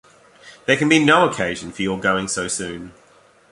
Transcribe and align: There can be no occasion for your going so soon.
There 0.65 0.77
can 0.77 0.89
be 0.89 0.97
no 0.97 1.29
occasion 1.29 1.71
for 1.71 1.83
your 1.83 1.99
going 1.99 2.27
so 2.27 2.47
soon. 2.47 2.91